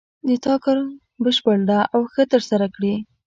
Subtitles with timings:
[0.27, 0.77] د تا کار
[1.23, 2.93] بشپړ ده او ښه د ترسره کړې